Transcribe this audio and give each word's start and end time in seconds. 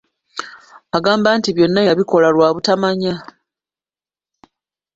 Agamba 0.97 1.29
nti 1.37 1.49
byonna 1.55 1.81
yabikola 1.87 2.27
lwa 2.35 2.49
butamanya. 2.55 3.15